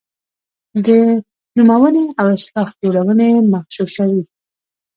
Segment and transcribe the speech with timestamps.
[0.85, 0.87] د
[1.57, 4.21] نومونې او اصطلاح جوړونې مغشوشوي.